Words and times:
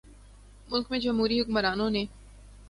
ملک 0.69 0.87
میں 0.91 0.99
جمہوری 0.99 1.39
حکمرانوں 1.41 1.89
نے 1.89 2.05